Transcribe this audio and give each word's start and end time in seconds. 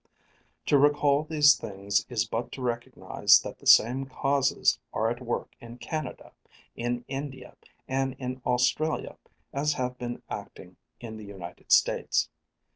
To 0.65 0.79
recall 0.79 1.25
these 1.25 1.53
things 1.55 2.07
is 2.09 2.25
but 2.27 2.51
to 2.53 2.61
recognize 2.63 3.39
that 3.41 3.59
the 3.59 3.67
same 3.67 4.07
causes 4.07 4.79
are 4.93 5.11
at 5.11 5.21
work 5.21 5.53
in 5.59 5.77
Canada, 5.77 6.31
in 6.75 7.05
India, 7.07 7.55
and 7.87 8.15
in 8.17 8.41
Australia 8.43 9.17
as 9.53 9.73
have 9.73 9.99
been 9.99 10.23
acting 10.27 10.77
in 10.99 11.17
the 11.17 11.25
United 11.25 11.71
States. 11.71 12.29